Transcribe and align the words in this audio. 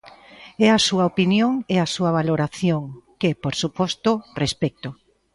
É 0.67 0.69
a 0.77 0.83
súa 0.87 1.03
opinión 1.11 1.51
e 1.73 1.75
a 1.85 1.91
súa 1.95 2.11
valoración, 2.19 2.83
que, 3.21 3.29
por 3.43 3.53
suposto, 3.61 4.11
respecto. 4.43 4.89